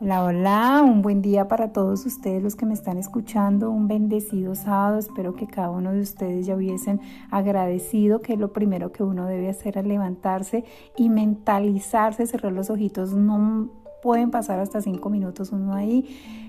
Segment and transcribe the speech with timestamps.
[0.00, 4.54] Hola, hola, un buen día para todos ustedes los que me están escuchando, un bendecido
[4.54, 9.26] sábado, espero que cada uno de ustedes ya hubiesen agradecido, que lo primero que uno
[9.26, 10.64] debe hacer al levantarse
[10.96, 13.68] y mentalizarse, cerrar los ojitos, no
[14.02, 16.08] pueden pasar hasta cinco minutos uno ahí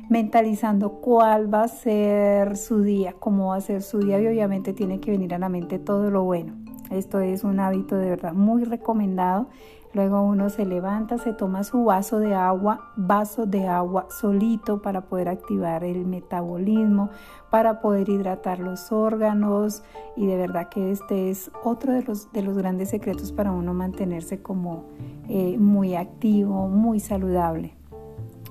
[0.09, 4.73] mentalizando cuál va a ser su día, cómo va a ser su día y obviamente
[4.73, 6.53] tiene que venir a la mente todo lo bueno.
[6.91, 9.47] Esto es un hábito de verdad muy recomendado
[9.93, 15.01] Luego uno se levanta, se toma su vaso de agua, vaso de agua solito para
[15.01, 17.09] poder activar el metabolismo,
[17.49, 19.83] para poder hidratar los órganos
[20.15, 23.73] y de verdad que este es otro de los, de los grandes secretos para uno
[23.73, 24.85] mantenerse como
[25.27, 27.80] eh, muy activo, muy saludable.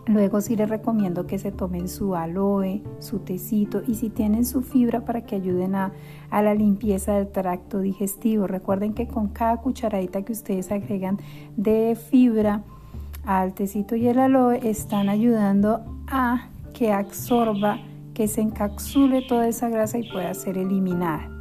[0.06, 4.62] Luego sí les recomiendo que se tomen su aloe, su tecito y si tienen su
[4.62, 5.92] fibra para que ayuden a,
[6.30, 8.46] a, la limpieza del tracto digestivo.
[8.46, 11.18] Recuerden que con cada cucharadita que ustedes agregan
[11.56, 12.62] de fibra
[13.24, 17.78] al tecito y el aloe están ayudando a que absorba,
[18.14, 21.39] que se encapsule toda esa grasa y pueda ser eliminada.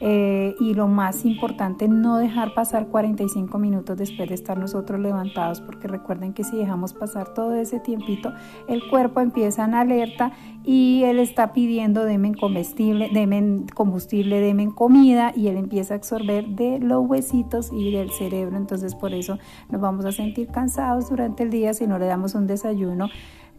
[0.00, 5.60] Eh, y lo más importante, no dejar pasar 45 minutos después de estar nosotros levantados,
[5.60, 8.32] porque recuerden que si dejamos pasar todo ese tiempito,
[8.68, 10.32] el cuerpo empieza en alerta
[10.64, 16.46] y él está pidiendo demen comestible, demen combustible, demen comida y él empieza a absorber
[16.48, 18.56] de los huesitos y del cerebro.
[18.56, 19.38] Entonces por eso
[19.70, 23.08] nos vamos a sentir cansados durante el día si no le damos un desayuno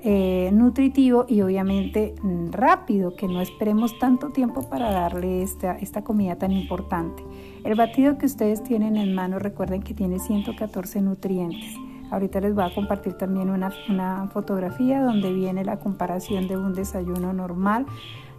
[0.01, 2.15] eh, nutritivo y obviamente
[2.51, 7.23] rápido, que no esperemos tanto tiempo para darle esta, esta comida tan importante.
[7.65, 11.75] El batido que ustedes tienen en mano, recuerden que tiene 114 nutrientes.
[12.11, 16.73] Ahorita les voy a compartir también una, una fotografía donde viene la comparación de un
[16.73, 17.85] desayuno normal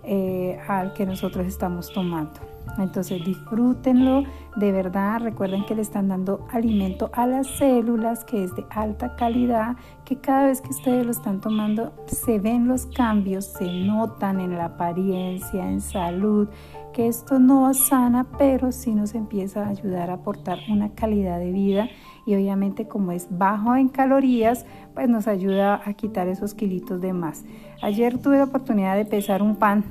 [0.02, 2.40] eh, al que nosotros estamos tomando.
[2.78, 4.24] Entonces disfrútenlo,
[4.56, 9.16] de verdad, recuerden que le están dando alimento a las células que es de alta
[9.16, 14.40] calidad, que cada vez que ustedes lo están tomando se ven los cambios, se notan
[14.40, 16.48] en la apariencia, en salud,
[16.92, 21.52] que esto no sana, pero sí nos empieza a ayudar a aportar una calidad de
[21.52, 21.88] vida
[22.26, 27.12] y obviamente como es bajo en calorías, pues nos ayuda a quitar esos kilitos de
[27.12, 27.44] más.
[27.82, 29.84] Ayer tuve la oportunidad de pesar un pan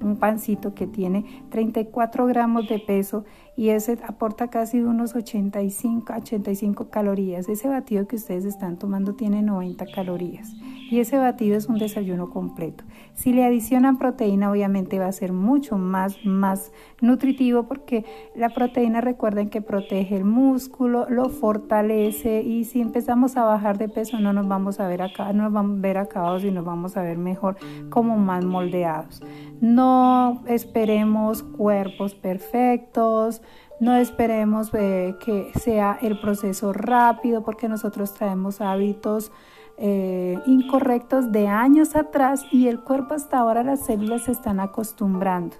[0.00, 3.24] un pancito que tiene 34 gramos de peso
[3.56, 7.48] y ese aporta casi unos 85, 85 calorías.
[7.48, 10.52] Ese batido que ustedes están tomando tiene 90 calorías
[10.90, 12.84] y ese batido es un desayuno completo.
[13.14, 18.04] Si le adicionan proteína, obviamente va a ser mucho más, más nutritivo porque
[18.34, 23.88] la proteína, recuerden que protege el músculo, lo fortalece y si empezamos a bajar de
[23.88, 26.64] peso no nos vamos a ver acá, no nos vamos a ver acabados y nos
[26.64, 27.56] vamos a ver mejor
[27.90, 29.22] como más moldeados.
[29.60, 33.42] No esperemos cuerpos perfectos,
[33.80, 39.32] no esperemos eh, que sea el proceso rápido porque nosotros traemos hábitos
[39.78, 45.56] eh, incorrectos de años atrás y el cuerpo hasta ahora las células se están acostumbrando.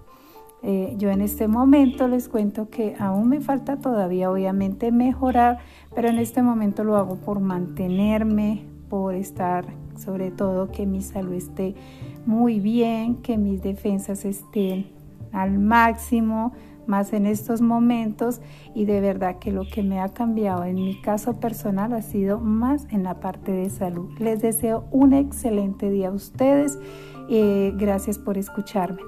[0.62, 5.58] Eh, yo en este momento les cuento que aún me falta todavía obviamente mejorar,
[5.94, 9.66] pero en este momento lo hago por mantenerme, por estar
[9.98, 11.74] sobre todo que mi salud esté
[12.24, 14.88] muy bien, que mis defensas estén
[15.32, 16.52] al máximo,
[16.86, 18.40] más en estos momentos
[18.74, 22.38] y de verdad que lo que me ha cambiado en mi caso personal ha sido
[22.38, 24.10] más en la parte de salud.
[24.18, 26.78] Les deseo un excelente día a ustedes.
[27.28, 29.02] eh, gracias por escucharme.